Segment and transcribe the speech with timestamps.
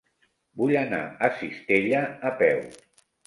[0.61, 2.01] Vull anar a Cistella
[2.31, 2.65] a peu.